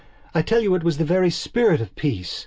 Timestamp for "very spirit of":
1.05-1.95